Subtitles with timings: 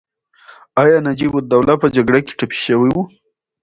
[0.81, 2.97] ایا نجیب الدوله په جګړه کې ټپي شوی و؟